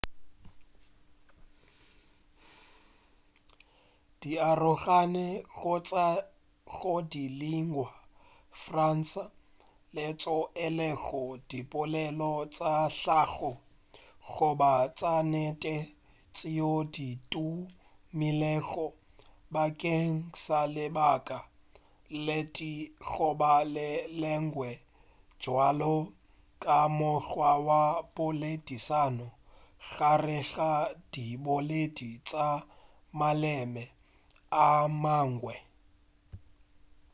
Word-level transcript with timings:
di 4.19 4.31
arogane 4.51 5.25
go 5.55 5.73
tšwa 5.87 6.05
go 6.75 6.93
di 7.11 7.23
lingua 7.41 7.89
franca 8.61 9.23
tšeo 10.19 10.37
e 10.65 10.67
lego 10.77 11.23
dipolelo 11.49 12.31
tša 12.53 12.71
hlago 12.97 13.51
goba 14.31 14.71
tša 14.97 15.13
nnete 15.25 15.75
tšeo 16.35 16.73
di 16.95 17.09
tumilego 17.31 18.85
bakeng 19.53 20.17
sa 20.43 20.59
lebaka 20.75 21.39
le 22.25 22.39
tee 22.55 22.81
goba 23.09 23.53
le 23.75 23.89
lengwe 24.21 24.71
bjalo 25.39 25.95
ka 26.63 26.77
mokgwa 26.97 27.51
wa 27.67 27.83
poledišano 28.15 29.27
gare 29.93 30.39
ga 30.53 30.71
diboledi 31.11 32.09
tša 32.27 32.47
maleme 33.19 33.83
a 34.63 34.65
mangwe 35.03 35.55